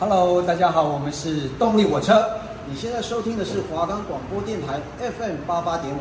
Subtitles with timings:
[0.00, 2.28] Hello，大家好，我们是动力火车。
[2.68, 6.00] 你现在收听的是华冈广播电台 FM 八八点五。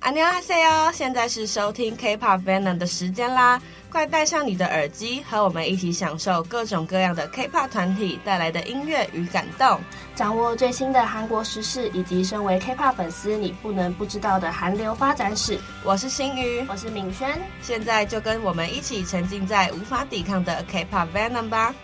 [0.00, 3.60] 안녕하세요，现在是收听 K-pop Venom 的时间啦！
[3.90, 9.80] 快戴上你的耳机，和我们一起享受各种各样的 K-pop 团体带来的音乐与感动，
[10.14, 15.58] 掌握最新的韩国时事，以及身为 K-pop 粉丝你不能不知道的韩流发展史。
[15.84, 21.74] 我是新宇，我是敏轩，现在就跟我们一起沉浸在无法抵抗的 K-pop Venom 吧！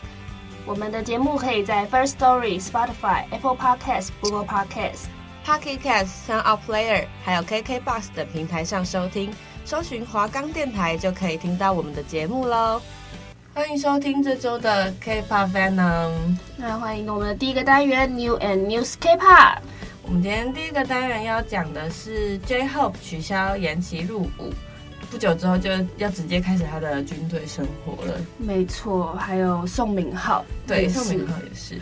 [0.65, 5.05] 我们的节目可以在 First Story、Spotify、Apple Podcasts、Google Podcasts、
[5.45, 9.33] Pocket Casts、Sound Player，还有 KKBox 等平台上收听，
[9.65, 12.81] 搜寻华冈电台就可以听到我们的节目喽。
[13.53, 16.11] 欢迎收听这周的 K-pop Venom。
[16.55, 19.57] 那欢迎我们的第一个单元 New and News K-pop。
[20.03, 24.53] 我们今天第一个单元要讲的是 J-Hope 取消延期入伍。
[25.11, 28.13] 不久之后就要直接开始他的军队生活了。
[28.37, 31.79] 没错，还有宋敏浩，对，宋敏浩也是。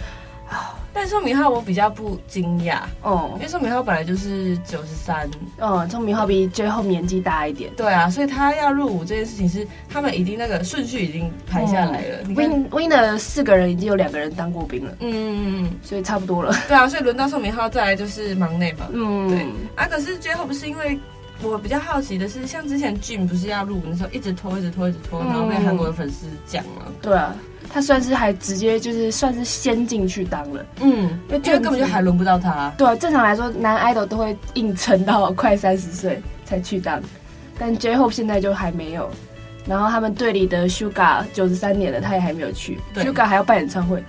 [0.94, 7.70] 但宋明浩我比较不惊讶哦，因为宋明浩本来就是九十三，嗯，宋明浩比 J-Hope 年纪大一点。
[7.76, 12.20] 对啊，所以他要入伍这件事情是他们已经那个顺序已经排下来了。
[12.28, 16.56] 嗯、Win Win 的四个人已经有两个人当过兵了，嗯嗯嗯，所以差不多了。
[16.70, 20.98] 对啊，所以轮到宋明浩再来就是忙内嘛，嗯，对啊，可是 J-Hope 不是因为。
[21.42, 26.92] 我比较好奇的是，像之前 Jin 不是要入伍的时候，一直拖，一直拖，一直拖，然后被韩国的粉丝讲了。
[27.02, 27.36] 对啊，
[27.70, 30.66] 他算是还直接就是算是先进去当了。
[30.82, 32.74] 嗯，因为根本就还轮不到他。
[32.78, 37.02] 对啊，正常来说，男 idol 都会硬撑到快三十岁才去当，
[37.60, 39.10] 但 J-Hope 现在就还没有。
[39.68, 42.80] 然后他们队里的 Suga 九十三年了，他也还没有去。
[42.96, 44.04] Suga 还要办演唱会。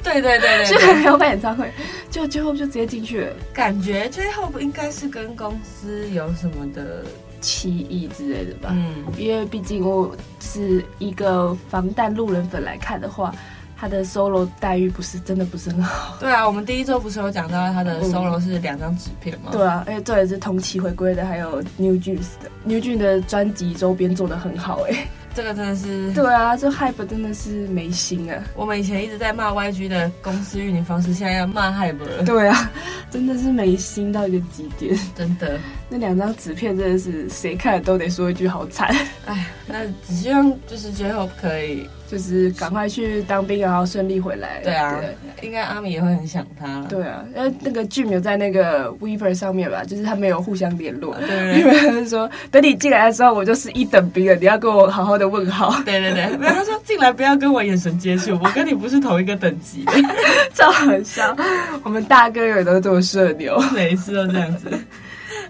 [0.00, 1.70] 对对对对，就还没有办演唱会，
[2.10, 3.32] 就最后就直接进去了。
[3.52, 7.04] 感觉最后不应该是跟公司有什么的
[7.40, 8.70] 歧义之类的吧？
[8.72, 13.32] 嗯，因为毕竟我是一个防弹路人粉来看的话，
[13.76, 16.16] 他的 solo 待遇不是真的不是很好。
[16.18, 19.50] 对啊，我们第一周不是有讲到他的 solo 是两张纸片吗？
[19.52, 25.08] 对啊，而且这也是同期回归的，还有 New Jeans 的 New Jeans 的专辑周边做的很好哎、欸。
[25.38, 28.42] 这个真的是对啊，这 Hype 真的是没心啊！
[28.56, 32.24] 我们以前一直在骂 YG 的公司运营方式，现在要骂 Hype 了。
[32.24, 32.68] 对啊，
[33.08, 35.56] 真的是没心到一个极点，真的。
[35.88, 38.94] 那两张纸片真的是谁看了都得说一句好惨。
[39.26, 41.88] 哎，那只希望就是最后可以。
[42.10, 44.62] 就是赶快去当兵，然后顺利回来。
[44.64, 46.80] 对啊，对应该阿米也会很想他。
[46.88, 51.14] 对啊，因为那个 Jim 有在那个 Weverse 上面吧，就是他们有互相联络。
[51.16, 55.68] 对对对，因为他是说，等你进来的时候，我就是一等兵了，你要跟我好好的问好。
[55.84, 59.84] 对对对，没有他说进来不要跟我眼神接触，我跟你不是同一个等级。
[60.56, 61.36] 超好笑，
[61.82, 64.70] 我们大哥也都这么社牛， 每一次都这样子。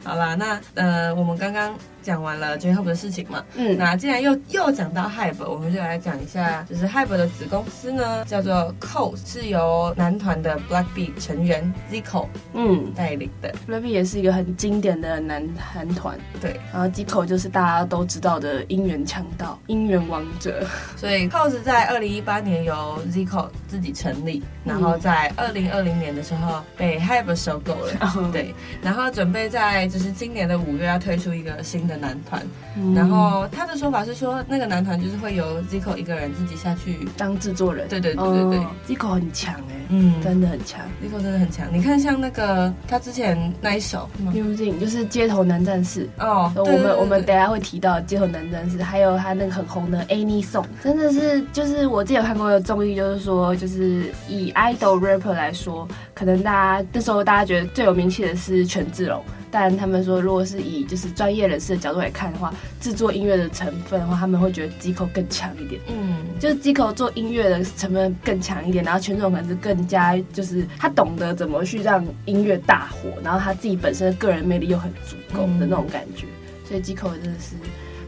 [0.09, 1.77] 好啦，那呃，我们刚刚
[2.09, 12.91] 讲完了 J-Hope 的事情嘛，嗯，那既然又又讲到 HYBE，我们就来讲一下，就是 HYBE 的子公司呢，叫做 Cause，是由男团的 BLACKPINK 成员 Zico 嗯。
[12.95, 13.55] 带领的。
[13.69, 32.43] BLACKPINK 也是一个很经典的男韩团，对，然后 Zico 就是大家都知道的音源强盗、音源王者，所以 Cause 在二零一八年由 Zico 自己成立，然后在二零二零年的时候被 HYBE 收购了，嗯、 对，然后准备在就是今年的五月要推出一个新的男团，
[32.77, 37.07] 嗯、然后他的说法是说，那个男团就是会由 Zico 一个人自己下去。
[37.17, 37.89] 当制作人。
[37.89, 41.67] 对对对对对，Zico 很强哎，嗯，真的很强，Zico 真的很强。
[41.73, 46.09] 你看像那个他之前那一首 Jeans 就是街头男战士。
[46.19, 59.23] 哦，我们我们等下会提到街头男战士，还有他那个很红的 Any Song，真的是就是我之前有看过的综艺，就是说就是以 idol rapper 来说，可能大家那时候大家觉得最有名气的是权志龙。
[59.51, 65.81] 但他们说，如果是以就是专业人士的角度来看的话，制作音乐的成分的话，他们会觉得 Zico 更强一点。
[65.89, 76.27] 嗯，就是 Zico 做音乐的成分更强一点，然后权志龙可能是更加就是他懂得怎么去让音乐大火，然后他自己本身的个人魅力又很足够的那种感觉。
[76.27, 77.55] 嗯、所以 Zico 真的是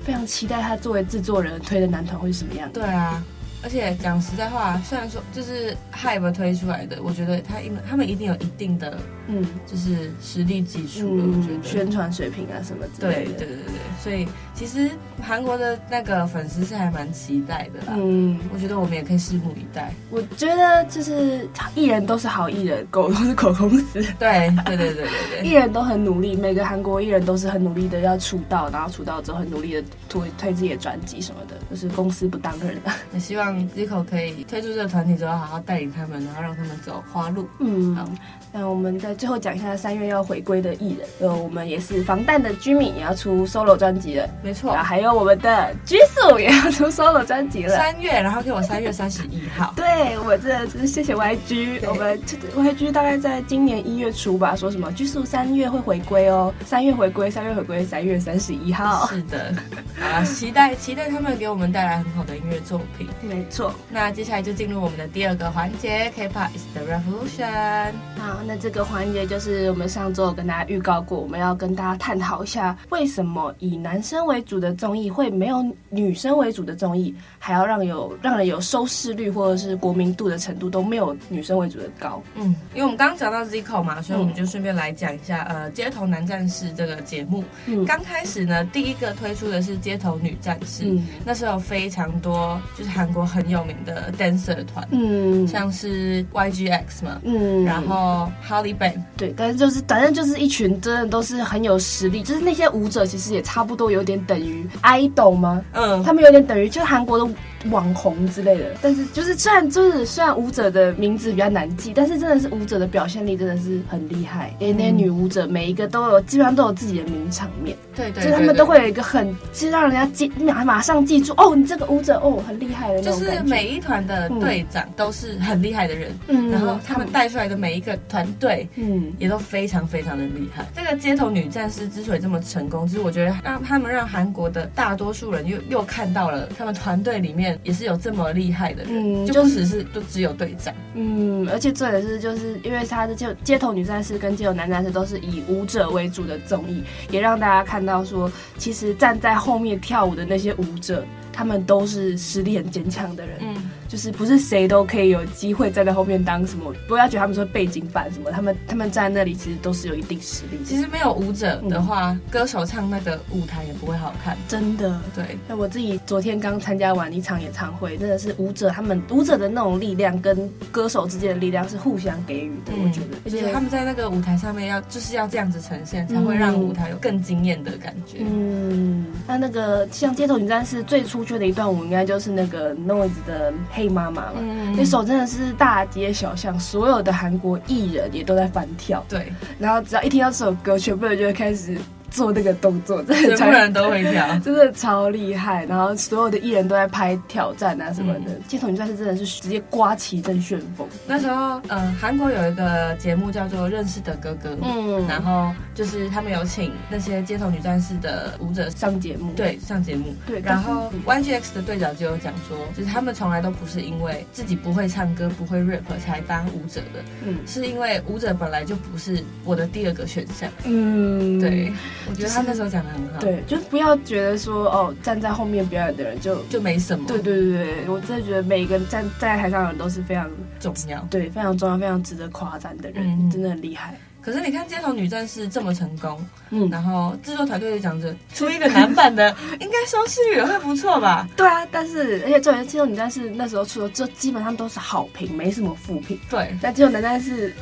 [0.03, 2.71] 非常期待他作为制作人推的男团会是什么样。
[2.73, 3.23] 对啊。
[3.63, 8.97] 而且讲实在话，虽然说就是 HYBE 推出来的，我觉得他因他们一定有一定的，
[9.31, 11.25] 嗯，就是实力基础了。
[11.25, 13.33] 我觉得宣传水平啊什么之类的。
[13.33, 14.91] 对对对对，所以其实
[15.23, 17.95] 韩国的那个粉丝是还蛮期待的啦。
[17.97, 19.93] 嗯，我觉得我们也可以拭目以待。
[20.11, 24.03] 我觉得就是艺人都是好艺人，狗都是狗公司。
[24.19, 25.09] 对对对对对
[25.43, 32.91] 对，艺人都很努力，每个韩国艺人都是很努力的要出道，然后出道之后很努力的推推自己的专辑什么的，就是公司不当人的。
[33.15, 33.61] 也希望。
[33.71, 37.47] Zico 可以推出这个团体之后，好好带领他们，然后让他们走花路。
[37.59, 38.09] 嗯，好，
[38.53, 41.07] 那我们在最后讲一下三月要回归的艺人。
[41.21, 44.27] 呃，我们也是防弹的 Jimin 也要出 solo 专辑了。
[44.43, 49.75] 没错，然后，还有我们的 Jisoo 也要出 solo 专辑了，三月，然后给我三月三十一号。
[49.77, 52.19] 对，我这真是谢谢 YG，我们
[52.57, 59.07] YG 大概在今年一月初吧，说什么 Jisoo 三月会回归哦，三月回归，三月回归，三月三十一号。
[59.09, 59.55] 是的，
[60.01, 63.07] 啊，期待期待他们给我们带来很好的音乐作品。
[63.21, 67.93] 没错，那接下来就进入我们的第二个环节，K-pop is the revolution。
[68.19, 82.23] 好，那这个环节就是我们上周有跟大家预告过，我们要跟大家探讨一下为什么以男生为主的综艺会没有女生为主的综艺，还要让有让人有收视率或者是国民度的程度都没有女生为主的高。
[82.35, 87.45] 嗯，因为我们刚刚讲到 Zico 嘛，所以我们就顺便来讲一下、嗯、呃街头男战士这个节目。
[87.67, 105.63] 嗯，刚开始呢，第一个推出的是街头女战士，嗯、那时候有非常多就是韩国很有名的 dancer 团，嗯，像是 YGX 嘛，嗯，然后 Holly Bang，对，但是就是反正就是一群真的都是很有实力，就是那些舞者其实也差不多有点等于 idol 吗？
[105.73, 107.35] 嗯，他们有点等于就是韩国的
[107.71, 123.03] 网红之类的，但是就是虽然就是虽然舞者的名字比较难记，但是真的是舞者的表现力真的是很厉害，因为那些女舞者每一个都有基本上都有自己的名场面，对对，就是他们都会有一个很就是让人家记马马上记住哦，你这个舞者哦很厉害的。
[123.03, 130.65] 就是每一团的队长都是很厉害的人，嗯，然后他们带出来的每一个团队，嗯，也都非常非常的厉害。
[130.75, 151.05] 这个街头女战士之所以这么成功，就是我觉得让他们让韩国的大多数人又又看到了他们团队里面也是有这么厉害的人，嗯，就不只是就只有队长，嗯，而且这也是就是因为他的就街头女战士跟街头男战士都是以舞者为主的综艺，也让大家看到说，其实站在后面跳舞的那些舞者。
[151.33, 160.59] 他们都是实力很坚强的人，嗯，就是不是谁都可以有机会站在后面当什么，不要觉得他们说背景板什么，他们他们站在那里其实都是有一定实力。
[160.65, 164.97] 其实没有舞者的话，嗯，歌手唱那个舞台也不会好看，真的。
[165.13, 173.19] 对，那我自己昨天刚参加完一场演唱会，真的是舞者他们舞者的那种力量跟歌手之间的力量是互相给予的，嗯，我觉得。
[173.25, 178.19] 而且他们在那个舞台上面要就是要这样子呈现，才会让舞台有更惊艳的感觉。
[178.21, 181.41] 嗯，那那个像街头女战士最出圈。
[181.41, 183.51] 的一段舞应该就是那个 Noise 的
[183.81, 184.41] 《嘿妈妈》嘛，
[184.77, 189.05] 那首真的是大街小巷，所有的韩国艺人也都在翻跳。
[189.09, 191.79] 对，然后只要一听到这首歌，全部人就会开始。
[192.11, 195.65] 做那个动作，真的，全部人都会跳， 真的超厉害。
[195.67, 200.85] 然后所有的艺人都在拍挑战啊什么的，街头女战士真的是直接刮起一阵旋风。
[201.07, 210.39] 那时候，嗯，韩国有一个节目叫做《认识的哥哥》，嗯，然后就是他们有请那些街头女战士的舞者上节目，对，上节目，对。
[210.41, 221.73] 然后 YGX 的队长就有讲说，就是他们从来都不是因为自己不会唱歌、不会 rap 才当舞者的，嗯，是因为舞者本来就不是我的第二个选项，嗯，对。
[222.11, 227.07] 我觉得他那时候讲的很好，对，就不要觉得说哦，站在后面表演的人就就没什么。
[227.09, 233.95] 对对对对，我真的觉得每一个站站在台上的人都是非常重要，对，非常重要，非常值得夸赞的人，嗯、真的很厉害。
[234.23, 241.27] 可是你看街头女战士这么成功，嗯，然后制作团队就讲着出一个男版的， 应该收视率也会不错吧？
[241.37, 246.19] 对啊，但是而且作为街头女战士那时候出的，就基本上都是好评，没什么负评。
[246.29, 247.55] 对，但街头男战士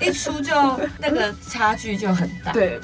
[0.00, 0.52] 一出就
[0.98, 2.78] 那个差距就很大，对，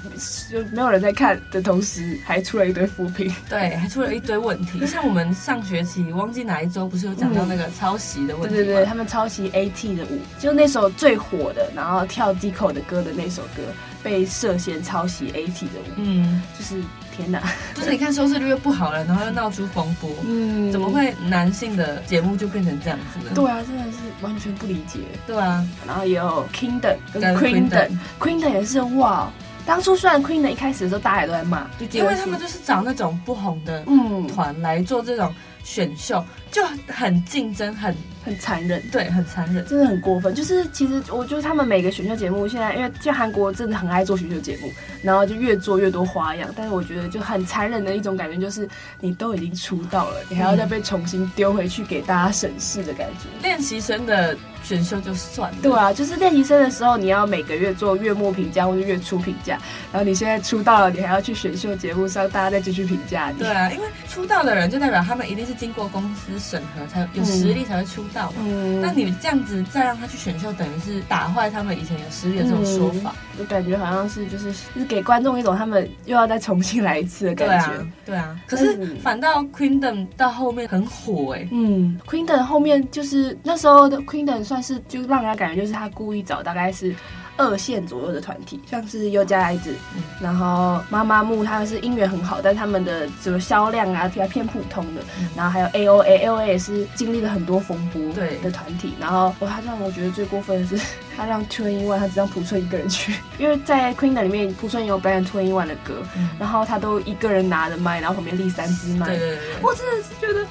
[0.50, 4.86] 就没有人在看的同时，还出了一堆负评，对，还出了一堆问题。
[4.86, 8.62] 像我们上学期忘记哪一周不是有讲到那个抄袭的问题吗？
[8.62, 13.02] 对对对，他们抄袭 AT 的舞，就那首最火的，然后跳 Dico 的歌。
[13.02, 13.62] 的那首歌
[14.00, 16.80] 被涉嫌抄袭 AT 的舞，嗯，就是
[17.16, 17.42] 天哪，
[17.74, 23.32] 就是你看收视率又不好了，然后又闹出风波，嗯，怎么会男性的节目就变成这样子呢？
[23.34, 25.00] 对啊，真的是完全不理解。
[25.26, 29.30] 对啊，然后也有 Kingdom 跟 Queendom，Queendom 也是哇，
[29.66, 37.94] 当初虽然 Queendom 一开始的时候大家也都在骂，因为他们就是找那种不红的嗯团来做这种选秀，就很竞争很。
[38.24, 40.34] 很残忍，对，很残忍，真的很过分。
[40.34, 46.48] 就是其实我觉得他们每个选秀节目现在，因为就韩国真的很爱做选秀节目，然后就越做越多花样。
[46.56, 48.68] 但是我觉得就很残忍的一种感觉，就是
[49.00, 53.28] 你都已经出道了，你还要再被重新丢回去给大家审视的感觉。
[53.42, 59.58] 练习生的选秀就算了，对啊，就是练习生的时候，你要每个月做月末评价或者月初评价，
[59.92, 63.38] 然后你现在出道了，你还要去选秀节目上，大家再继续评价你。
[63.38, 68.36] 对啊，因为出道的人就代表他们一定是经过公司审核才有实力才会出道嘛。
[68.40, 73.14] 嗯，那你这样子再让他去选秀，等于是打坏他们以前有实力的这种说法。
[73.38, 77.66] 我感觉好像是就是就是给观众一种他们又要再重新来一次的感觉。
[77.66, 78.40] 对啊，对啊。
[78.46, 81.48] 可是反倒 Queendom 到后面很火哎、欸。
[81.50, 86.94] 嗯，Queendom 后面就是那时候的 Queendom 算是就让人家感觉就是他故意找大概是。
[87.38, 95.00] 二线左右的团体，像是优加爱子，嗯、然后妈妈木，他们是音源很好，但他们的什么销量啊，比较偏普通的。
[95.18, 98.92] 嗯、然后还有 A O A，A O A 也是经历了很多风波对的团体。
[99.00, 109.06] 然后我他让我觉得最过分的是， 他让 t w i n One，他只让朴春一个人去，因为在 Queendom 里面，朴春也有表演 t w i n One 的歌，嗯、然后他都一个人拿着麦，然后旁边立三支麦。
[109.06, 110.46] 对，我真的是觉得。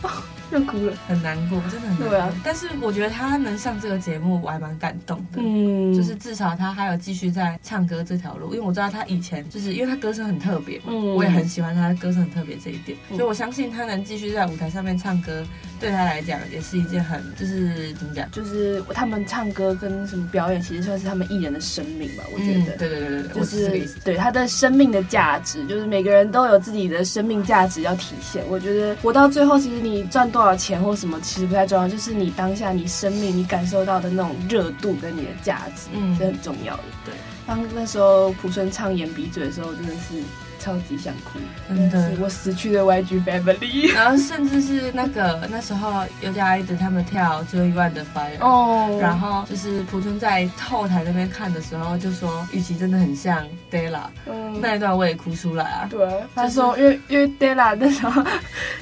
[0.51, 2.09] 又哭了，很难过，真的很难过。
[2.09, 5.41] 对啊，但是我觉得他能上这个节目，我还蛮感动的。
[5.41, 15.45] 嗯，就是至少他还有继续在唱歌这条路，因为我知道他以前就是因为他歌声很特别嘛，嗯，我也很喜欢他的歌声很特别这一点，嗯，所以我相信他能继续在舞台上面唱歌，
[15.79, 22.23] 对他来讲也是一件很就是怎么讲，就是他们唱歌跟什么表演，其实算是他们艺人的生命吧。
[22.33, 23.97] 我觉得，嗯，对对对对对，就是这个意思。
[24.03, 28.43] 对他的生命的价值，就是每个人都有自己的生命价值要体现。
[28.49, 31.19] 我觉得活到最后，其实你赚多少钱或什么。
[31.21, 36.83] 其实不太重要，就是你当下你生命你感受到的那种热度跟你的价值，嗯，是很重要的。
[37.05, 37.13] 对，
[37.45, 40.21] 当那时候朴春唱演鼻嘴的时候，真的是。
[40.61, 55.87] 超级想哭，真的，我死去的 YG Family， 然后甚至是那个那时候优加爱子他们跳 2NE1 的 Fire，哦，然后就是朴春在后台那边看的时候就说，雨琦真的很像 Della，嗯，那一段我也哭出来啊。
[55.89, 58.21] 对，他说因为因为 Della 那时候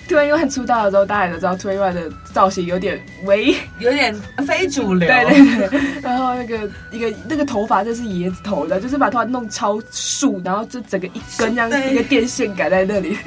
[0.10, 4.14] 2NE1 出道的时候，大家也都知道 2NE1 的造型有点微， 有点
[4.46, 11.69] 非主流，对对对，然后那个一个那个头发就是椰子头的，就是把头发弄超竖，然后就整个一根这样。
[11.92, 13.18] 一个电线杆在那里，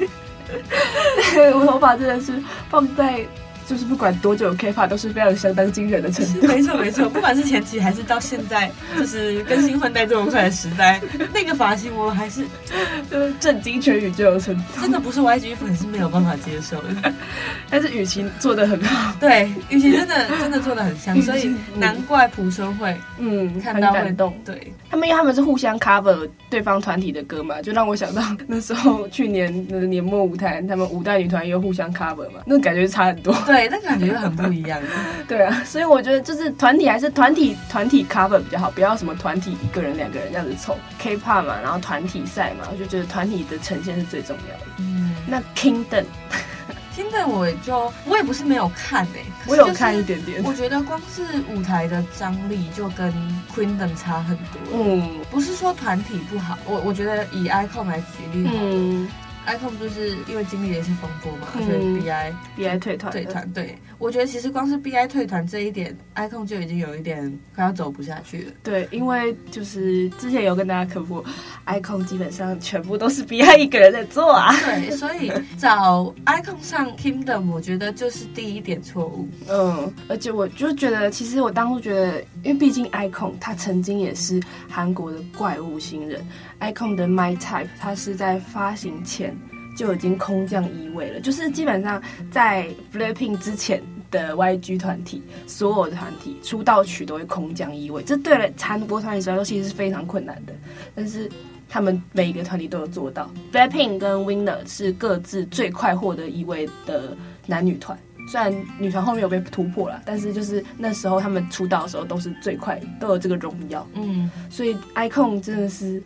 [1.55, 2.33] 我头发真的是
[2.69, 3.25] 放在。
[3.67, 6.47] 就是不管多久，K-pop 都是非常相当惊人的程度。
[6.47, 11.01] 没错没错，不管是前期还是到现在，就是更新换代这么快的时代，
[11.33, 12.43] 那个发型我还是
[13.09, 14.63] 就是震惊全宇宙的程度。
[14.81, 17.13] 真的不是 YG 粉是没有办法接受的。
[17.69, 24.33] 但是雨琦做的很好，对，雨琦真的真的做的很像，所以难怪朴春会嗯看到会动。
[24.45, 33.33] 对他们，因为他们是互相 cover 对方团体的歌嘛，就让我想到那时候去年的年末舞台，他们五代女团又互相 cover 嘛，那感觉差很多。
[33.45, 34.79] 对，那感觉就很不一样。
[35.27, 44.65] 对啊，所以我觉得就是团体还是团体团体 cover 比较好，不要什么团体一个人两个人这样子凑 K-pop 嘛，然后团体赛嘛，我就觉得团体的呈现是最重要的。
[44.79, 50.43] 嗯，那 Kingdom，Kingdom 我就我也不是没有看诶、欸，我有看一点点。
[50.43, 53.11] 我觉得光是舞台的张力就跟
[53.55, 54.59] Queendom 差很多。
[54.73, 58.59] 嗯，不是说团体不好，我我觉得以 Icon 来举例好了。
[58.63, 59.07] 嗯
[59.47, 63.49] iKON 就是因为经历了一些风波嘛，嗯、所以 B I B I 退团退团。
[63.51, 68.51] 对，我觉得其实光是 B I 退团这一点，iKON 就已经有一点快要走不下去了。
[68.63, 71.23] 对，因为就是之前有跟大家科普
[71.65, 74.53] ，iKON 基本上全部都是 B I 一个人在做啊。
[74.59, 79.27] 对，所以找 iKON 上 Kingdom，我觉得就是第一点错误。
[79.49, 86.25] 嗯，而且我就觉得，其实我当初觉得，因为毕竟 iKON 他曾经也是韩国的怪物新人。
[86.63, 89.35] iKON 的 My Type，它是在发行前
[89.75, 92.01] 就已经空降一位了，就是基本上
[92.31, 100.53] 在 BLACKPINK 之前的 YG 团体，所有的团体出道曲都会空降一位，这对了韩国团体来说其实是非常困难的，
[100.95, 101.29] 但是
[101.67, 103.29] 他们每一个团体都有做到。
[103.51, 107.97] BLACKPINK 跟 WINNER 是各自最快获得一位的男女团。
[108.25, 113.85] 虽然女团后面有被突破了，但是就是那时候他们出道的时候都是最快，都有这个荣耀。
[113.95, 116.01] 嗯，所以 Icon 真的是，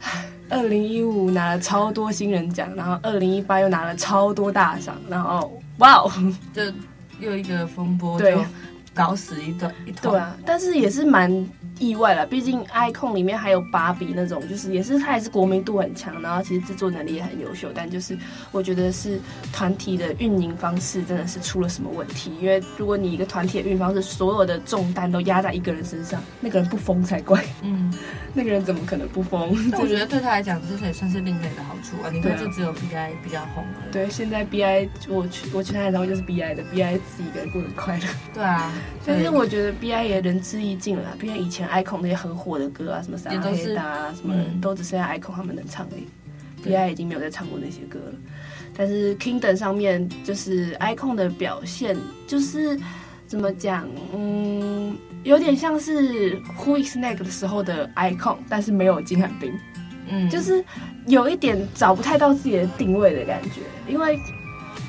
[0.49, 6.11] 二零一五拿了超多新人奖，然后二零一八又拿了超多大赏，然后哇哦，
[6.53, 6.61] 就
[7.19, 8.37] 又一个风波，对，
[8.97, 10.11] 搞死一段一团。
[10.11, 11.47] 对啊，但是也是蛮。
[11.79, 18.17] 意外了，毕竟 iKON 里面还有芭比那种，就是也是他也是国民度很强，然后其实制作能力也很优秀，但就是
[18.51, 19.19] 我觉得是
[19.53, 22.31] 团体的运营方式真的是出了什么问题。
[22.41, 27.45] 因为如果你一个团体的运营方式，所有的重担都压在一个人身上，那个人不疯才怪。
[27.61, 27.93] 嗯，
[28.33, 29.55] 那个人怎么可能不疯？
[29.79, 32.09] 我觉得对他来讲，这也算是另类的好处啊。
[32.11, 33.81] 你看，就只有 BI 比较红了。
[33.91, 38.05] 对，现在 BI 我去我去他的时候就是 BI 的，BI 自己一个人过得快乐。
[38.33, 38.73] 对啊，
[39.05, 41.67] 但是我觉得 BI 也仁至义尽了毕竟以前。
[41.69, 46.07] icon 那些很火的歌啊，什么撒黑达啊，什么都只剩下 icon 他们能唱而已。
[46.63, 48.13] BI 已经没有再唱过那些歌了。
[48.75, 51.95] 但是 Kingdom 上面就是 icon 的表现，
[52.27, 52.77] 就是
[53.25, 59.53] 怎么讲，嗯，有点像是 Who is Next 的时候的 icon，但是没有金汉彬，
[60.09, 60.63] 嗯，就是
[61.05, 64.19] 有一点找不太到自己的定位的感觉，因为。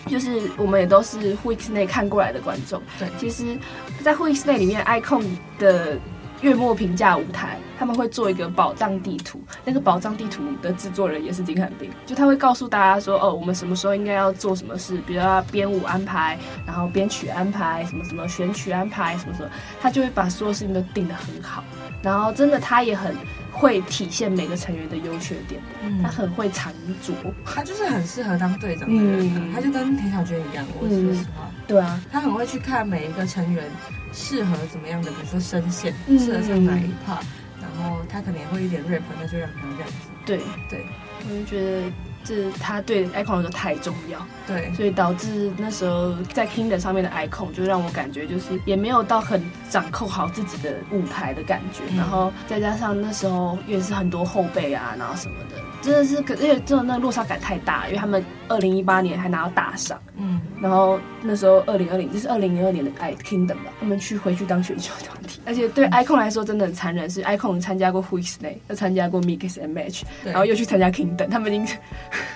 [0.08, 2.82] 就是我们也都是 Weeks 内看过来的观众。
[2.98, 3.58] 对，其实，
[4.02, 5.24] 在 Weeks 内里面，Icon
[5.58, 5.98] 的
[6.40, 9.40] 月末评价舞台，他们会做一个宝藏地图。
[9.64, 19.50] 那个宝藏地图的制作人也是金汉斌，就他会告诉大家说，哦，我们什么时候应该要做什么事，比如要编舞安排，然后编曲安排，什么什么选曲安排，什么什么，
[19.80, 21.64] 他就会把所有事情都定得很好。
[22.00, 23.12] 然后真的，他也很
[23.50, 27.14] 会体现每个成员的优缺点，嗯、他很会藏拙，
[27.44, 30.64] 他就是很适合当队长的人、啊，嗯、他就跟田小娟一样。
[30.80, 33.64] 我说实话，对啊，他很会去看每一个成员
[34.12, 40.08] 适合怎么样的，比如说声线，适合唱哪一 part，、嗯、然后他可能也会一点 rap，那就让他这样子。
[40.24, 40.40] 对。
[40.68, 40.86] 对，
[41.28, 41.92] 我就觉得。
[42.28, 68.36] 是他对 icon 来说太重要，对，所以导致那时候在 Kingdom 上面的 icon 就让我感觉就是也没有到很掌控好自己的舞台的感觉，嗯、然后再加上那时候也是很多后辈啊，然后什么的，真的是可是真的那个落差感太大，因为他们二零一八年还拿到大赏，嗯，然后那时候二零二零就是二零零二年的 i Kingdom 吧，他们去回去当选秀团体，而且对 icon 来说真的很残忍，是 icon 参加过 Week's
[68.68, 71.76] 又参加过 Mix and Match，然后又去参加 Kingdom，他们已经。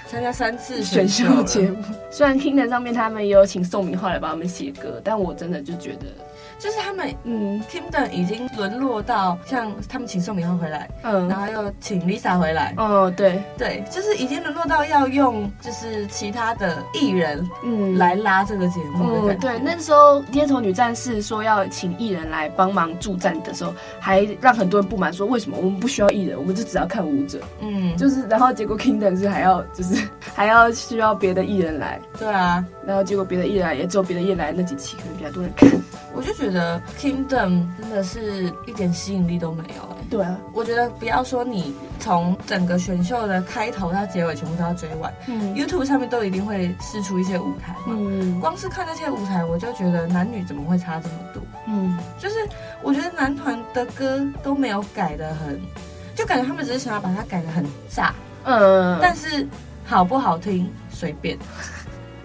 [0.07, 6.07] 参加三次选秀节目，虽然听的上面他们也有请宋明浩来帮他们写歌，但我真的就觉得。
[6.63, 13.43] 就是他们，嗯，Kingdom 已经沦落到像他们请宋敏浩回来，嗯，然后又请 Lisa 回来，哦，对。
[13.59, 19.49] 对，就是已经沦落到要用就是其他的艺人，嗯，来拉这个节目的感觉。
[19.49, 35.69] 嗯，对，那时候街头女战士说要请艺人来帮忙助战的时候，还让很多人不满，说为什么我们不需要艺人，我们就只要看舞者，嗯，就是然后结果 Kingdom 是还要就是 还要需要别的艺人来，对啊，然后结果别的艺人也只有别的艺人来那几期可能比较多人看，
[36.15, 36.81] 我就觉得。
[36.99, 40.07] Kingdom 真的是一点吸引力都没有哎、欸。
[40.09, 47.97] 对啊，我觉得不要说你从整个选秀的开头到结尾全部都要追完，嗯，YouTube 上面都一定会试出一些舞台嘛。
[47.99, 51.43] 嗯，光是看那些舞台，我就觉得男女怎么会差这么多？
[51.67, 52.37] 嗯，就是
[52.83, 55.61] 我觉得男团的歌都没有改的很，
[56.15, 58.15] 就感觉他们只是想要把它改的很炸。
[58.45, 59.47] 嗯，但是
[59.85, 61.37] 好不好听随便。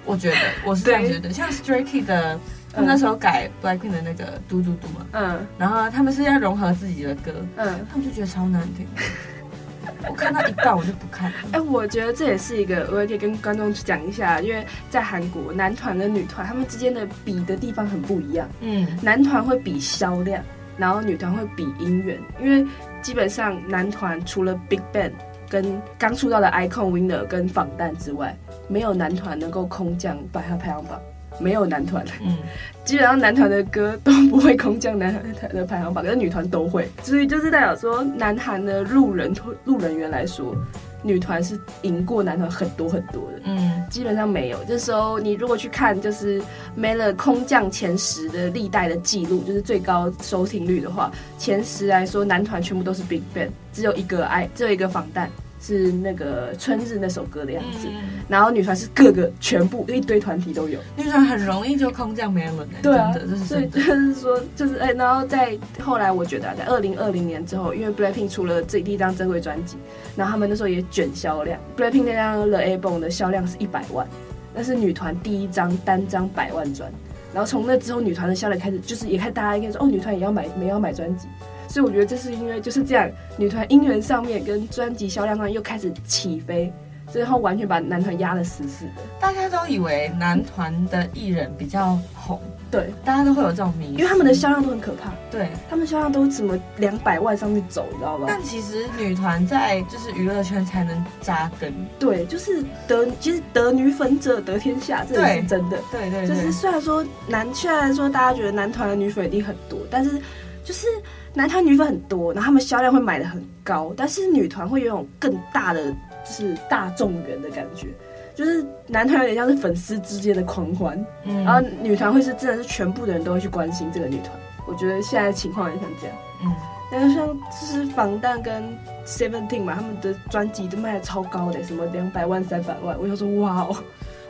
[0.05, 2.39] 我觉得我是这样觉得，像 Stray Kids 的。
[2.77, 8.85] 他们那时候改 Blackpink 的那个嘟嘟嘟嘛，嗯，然后他们是要融合自己的歌，嗯，他们就觉得超难听。
[10.07, 11.37] 我看到一半我就不看了。
[11.53, 18.47] 哎、欸，我觉得这也是一个，我也可以跟观众讲一下，因为在韩国男团跟女团他们之间的比的地方很不一样。
[18.61, 20.43] 嗯，男团会比销量，
[20.77, 22.63] 然后女团会比音源，因为
[23.01, 25.13] 基本上男团除了 Big Bang
[25.49, 28.37] 跟刚出道的 Icon Winner 跟防弹之外，
[28.67, 31.01] 没有男团能够空降百大排行榜。
[31.39, 32.37] 没有男团，嗯，
[32.83, 39.33] 基本上男团的歌都不会空降男团的排行榜，可是女团都会，所以就是代表说，男韩的路人
[39.65, 40.55] 路人缘来说，
[41.03, 44.57] 女团是赢过男团很多很多的，嗯，基本上没有。
[44.67, 46.41] 这时候你如果去看，就是
[46.77, 55.29] Melon 空降前十的历代的记录，就是最高收听率的话，前十来说，男团全部都是 Big Bang，只有一个爱，只有一个防弹。
[55.59, 69.77] 是那个春日那首歌的样子，嗯、然后女团是各个全部一堆团体都有，女团很容易就空降 Melon 对啊，这是所以就是说就是哎、欸，然后在后来我觉得、啊、在二零二零年之后，因为 Blackpink 出了这第一张正规专辑，
[70.15, 74.07] 然后他们那时候也卷销量，Blackpink 那张 The Album 的销量是一百万，
[74.53, 76.91] 那是女团第一张单张百万专，
[77.33, 81.27] 然后从那之后女团的销量开始就是也开始大家应该说哦，女团也要买也要买专辑。
[81.67, 86.71] 所以我觉得这是因为就是这样，女团音源上面跟专辑销量上又开始起飞，
[87.11, 89.01] 最后完全把男团压得死死的。
[89.19, 95.11] 大家都以为男团的艺人比较红，对，大家都会有这种迷思，因为他们的销量都很可怕。
[95.31, 98.25] 对，他们销量都怎么两百万上去走，你知道吧？
[98.27, 101.73] 但其实女团在就是娱乐圈才能扎根。
[101.99, 105.77] 对，就是得其实得女粉者得天下，这也是真的。
[105.91, 110.21] 对，对对，就是虽然说男虽然说大家觉得男团的女粉一定很多，但是
[110.67, 110.87] 就是。
[111.33, 117.89] 男团女粉很多，然后他们销量会买的很高，但是女团会有种更大的就是大众缘的感觉，
[118.33, 124.31] 就是男团有点像是粉丝之间的狂欢，嗯，然后女团会是真的是全部的人都会去关心这个女团。
[124.65, 126.51] 我觉得现在情况也像这样，嗯，
[126.91, 128.63] 然后像就是防弹跟
[129.05, 133.77] Seventeen 嘛，他们的专辑都卖的超高的，什么两百万、三百万，我想说哇哦。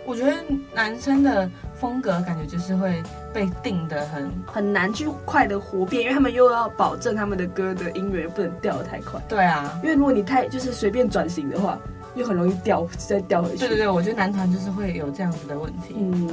[0.07, 0.33] 我觉得
[0.73, 9.21] 男生的风格感觉就是会被定的很很难去快的活变，因为他们又要保证他们的歌的音源不能掉的太快。
[9.27, 11.77] 对啊，因为如果你太就是随便转型的话，
[12.15, 13.57] 又很容易掉再掉回去。
[13.57, 15.93] 对对对，我觉得男团就是会有这样子的问题。
[15.97, 16.29] 嗯，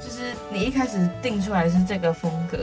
[0.00, 2.56] 就是你一开始定出来是这个风格。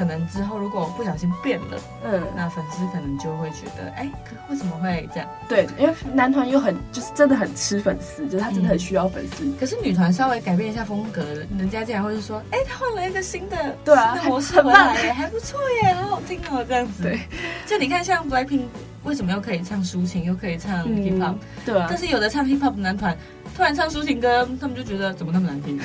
[0.00, 5.28] 可能之后如果不小心变了，嗯，那粉丝可能就会觉得，哎，可为什么会这样？
[5.46, 9.44] 对，因为男团又很就是真的很吃粉丝，就是他真的很需要粉丝。
[9.44, 11.22] 嗯、可是女团稍微改变一下风格，
[11.58, 17.02] 人家竟然会说，哎，他换了一个新的，对啊，模式回来耶，还不错耶，好好听哦，这样子。
[17.02, 17.20] 对，
[17.66, 18.62] 就你看像 Blackpink
[19.04, 23.14] 为什么又可以唱抒情，又可以唱 Hip Hop？、嗯、对啊，但是有的唱 Hip Hop 的男团。
[23.60, 25.78] 突然唱抒情歌，他们就觉得怎么那么难听？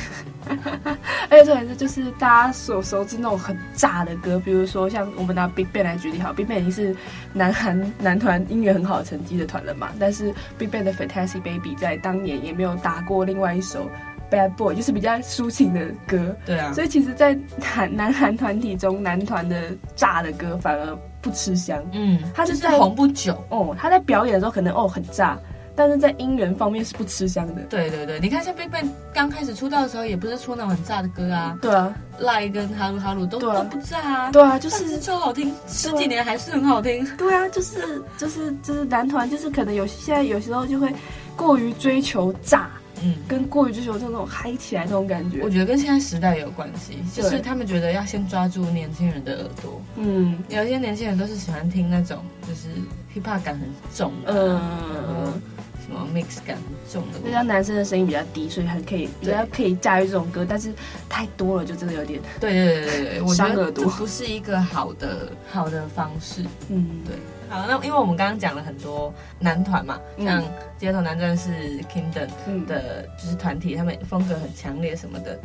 [1.29, 6.95] 而且重点是，就是大家所熟知那种很炸的歌，比如说像我们拿 BigBang 来举例好，BigBang 已经是
[7.33, 9.89] 南韩男团音乐很好的成绩的团了嘛。
[9.99, 13.89] 但是 BigBang 的 Fantastic Baby 在当年也没有打过另外一首
[14.31, 16.33] Bad Boy，就是比较抒情的歌。
[16.45, 21.83] 对啊，所以其实，在韩南韩团体中，男团的炸的歌反而不吃香。
[21.91, 23.75] 嗯，他就是红不久哦。
[23.77, 25.38] 他在表演的时候可能哦很炸。
[25.75, 27.61] 但是在音源方面是不吃香的。
[27.69, 31.57] 对对对，你看像 BigBang 刚开始出道的时候，也不是出那种很炸的歌啊。
[31.61, 34.31] 对啊，Lie 跟哈鲁哈鲁都都不炸啊。
[34.31, 37.05] 对啊，就是，是超好听，十几年还是很好听。
[37.17, 40.89] 对啊，就是就是就是男团，就是可能有现在有时候就会
[41.35, 42.69] 过于追求炸，
[43.03, 45.41] 嗯，跟过于追求这种嗨起来那种感觉。
[45.43, 49.81] 我觉得跟现在时代有关系，就是他们觉得要先抓住年轻人的耳朵。
[49.97, 52.69] 嗯，有一些年轻人都是喜欢听那种就是
[53.13, 54.33] hip hop 感很重的。
[54.33, 55.33] 嗯。
[55.33, 55.55] 什
[55.95, 60.73] 么 mix 感很重的，就像男生的声音比较低，所以还可以比较可以驾驭这种歌，但是
[61.08, 66.43] 太多了就真的有点对对对对对，我觉得这不是一个好的好的方式。
[66.69, 67.15] 嗯，对。
[67.49, 70.43] 好，那因为我们刚刚讲了很多男团嘛，像
[70.77, 71.51] 街头男战士
[71.93, 75.39] Kingdom 的，就是团体，他们风格很强烈什么的。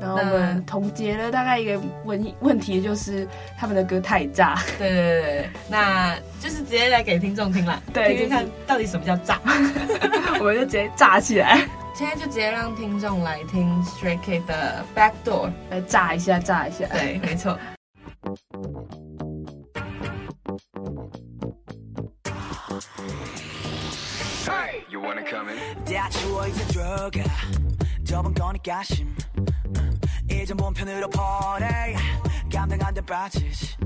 [0.00, 4.58] 然后我们总结了大概一个问问题，就是他们的歌太炸。
[4.76, 9.40] 对对对对，那就是直接来给听众听啦， 对，听听看到底什么叫炸，
[10.40, 11.66] 我们就直接炸起来。
[11.94, 16.86] 现在就直接让听众来听 Stray Kids 的 Backdoor，来炸一下，炸一下。
[16.86, 17.56] 对，没错。
[25.84, 27.22] 다 추워 이제 들어가.
[28.04, 29.14] 접은 거니까 심.
[30.30, 31.94] 이제 본편으로 보내.
[32.52, 33.76] 감당한데 빠지지.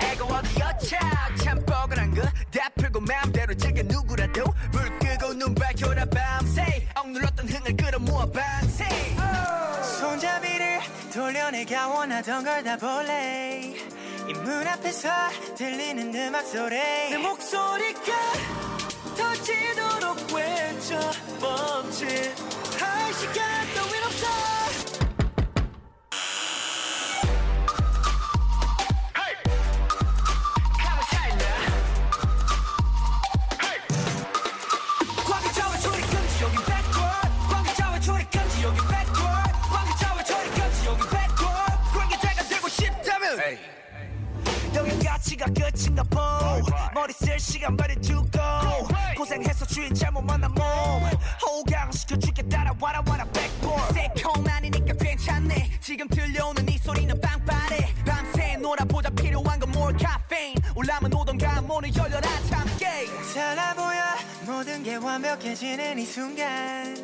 [0.00, 0.98] 애가 어디 여차.
[1.42, 6.86] 참 뻐근한 그 거다 풀고 마음대로 즐겨 누구라도 불 끄고 눈 밝혀라 밤새.
[6.96, 8.84] 억눌렀던 흥을 끌어모아 밤새.
[10.00, 10.80] 손잡이를
[11.12, 13.74] 돌려내가 원하던 걸 다 볼래.
[14.28, 15.08] 이 문 앞에서
[15.56, 16.76] 들리는 음악 소리.
[16.76, 18.12] 내 목소리가
[65.62, 66.94] 느껴지는 이 순간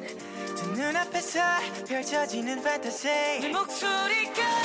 [0.56, 1.40] 두 눈앞에서
[1.86, 3.06] 펼쳐지는 판타지
[3.40, 4.57] 내 목소리가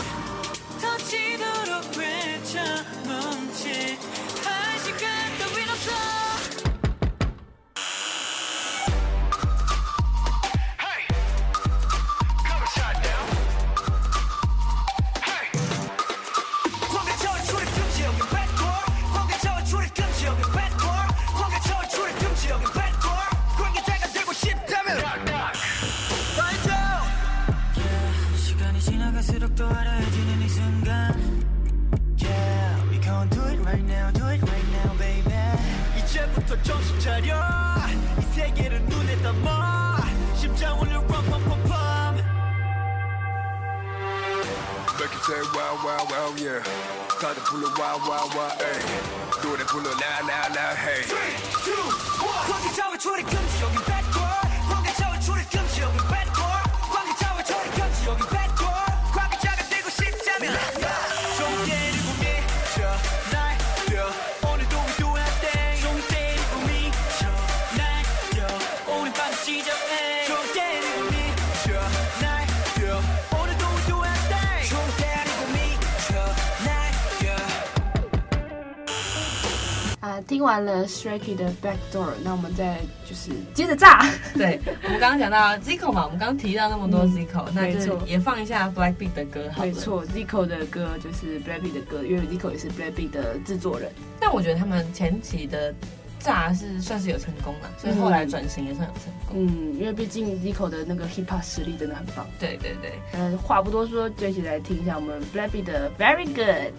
[80.27, 84.05] 听完了 Kids 的 Backdoor，那我们再就是接着炸。
[84.35, 89.67] 对，我们刚刚讲到 Zico 嘛，我们刚刚提到那么多 Zico，、嗯、那就也放一下 Blackpink 的歌好了。
[89.67, 93.91] 没错，Zico 的歌就是 Blackpink 的歌，因为 Zico 也是 Blackpink 的制作人。
[94.19, 95.73] 但我觉得他们前期的
[96.19, 99.45] 炸是算是有成功了，所以后来转型也算有成功。
[99.45, 102.25] 嗯，因为毕竟 Zico 的那个 Hip Hop 实力真的很棒。
[102.39, 106.73] 对对对，嗯，话不多说，就一起来听一下我们 Blackpink 的 Very Good。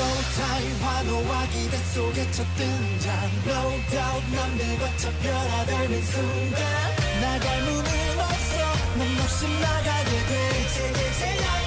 [0.00, 3.12] showtime 환호와 기대 속에 첫 등장
[3.46, 6.60] No doubt 남들과 차별화 닮은 순간.
[7.20, 8.54] 나갈 문은 없어.
[8.96, 10.32] 넌 없이 나가게 돼.
[10.64, 11.59] 이제 이제 나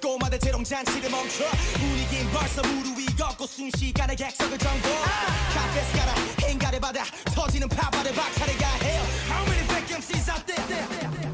[0.00, 4.88] 꼬마들 재롱잔치를 멈춰 분위긴 벌써 무르 위 걷고 순식간에 객석을 정보
[5.54, 7.04] 카페스 가라 행가를 받아
[7.34, 10.66] 터지는 파바를 박차를 가해요 How many fake MCs out there?
[10.68, 11.33] there, there, there.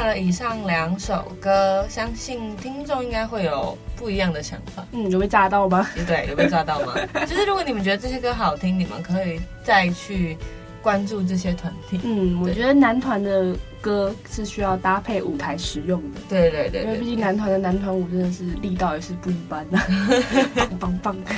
[0.00, 4.82] 完了以上两首歌，相信听众应该会有不一样的想法。
[4.92, 5.86] 嗯，有被炸到吗？
[6.06, 6.94] 对，有被炸到吗？
[7.28, 10.38] 就是如果你们觉得这些歌好听，你们可以再去
[10.82, 12.00] 关注这些团体。
[12.02, 16.20] 嗯，我觉得男团的歌是需要搭配舞台使用的。
[16.30, 19.78] 对对对，对，因为毕竟男团的男团舞真的是力道也是不一般的，
[20.80, 21.36] 棒棒棒！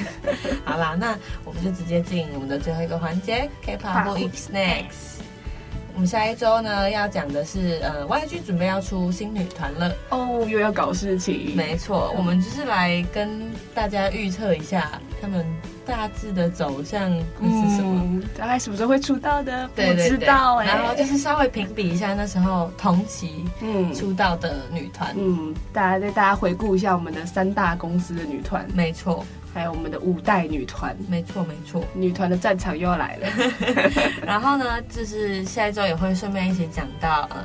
[0.65, 5.21] 好啦，那我们就直接进我们的最后一个环节，K-pop Who is next？
[5.95, 11.53] 我们下一周呢要讲的是，呃，YG 准备要出新女团了哦，又要搞事情。
[11.55, 13.43] 没错，我们就是来跟
[13.75, 15.45] 大家预测一下他们
[15.85, 19.69] 大致的走向会是什么，嗯、大概什么时候会出道的？
[19.75, 20.75] 不知道哎、欸。
[20.75, 29.25] 然后就是稍微评比一下那时候同期嗯出道的女团，嗯，大家带大家回顾一下我们的三大公司的女团，没错。
[29.55, 33.29] 还有我们的五代女团，没错没错，女团的战场又要来了。
[34.25, 37.45] 然后呢，就是下一周也会顺便一起讲到，呃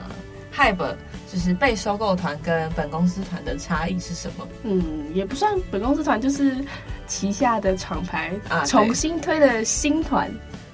[0.56, 0.96] ，HYBE
[1.32, 4.48] 就是被收购团跟本公司团的差异是什么？
[4.64, 6.56] 嗯，也不算本公司团，就是
[7.08, 10.32] 旗下的厂牌啊，重新推的新团。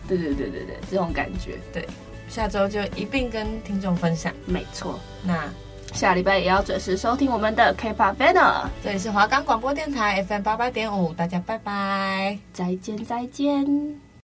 [0.08, 1.58] 对对对对对，这种感觉。
[1.72, 1.88] 对，
[2.30, 4.32] 下周就一并跟听众分享。
[4.46, 5.50] 没错，那。
[5.92, 14.03] 下礼拜也要准时收听我们的 K-pop Faner，这里是华冈广播电台 FM 八八点五，大家拜拜，再见再见。